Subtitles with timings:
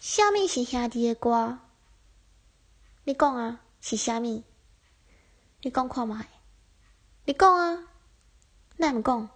[0.00, 1.58] 虾米是兄弟的歌？
[3.04, 4.44] 你讲啊，是虾米？
[5.60, 6.26] 你讲看卖？
[7.26, 7.86] 你讲啊，
[8.78, 9.28] 那毋讲？